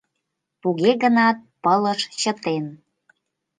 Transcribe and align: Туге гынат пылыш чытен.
Туге 0.61 0.91
гынат 1.03 1.37
пылыш 1.63 2.01
чытен. 2.21 2.65